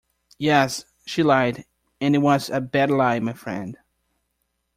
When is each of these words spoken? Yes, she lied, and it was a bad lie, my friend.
Yes, 0.39 0.85
she 1.05 1.21
lied, 1.21 1.63
and 1.99 2.15
it 2.15 2.23
was 2.23 2.49
a 2.49 2.59
bad 2.59 2.89
lie, 2.89 3.19
my 3.19 3.33
friend. 3.33 3.77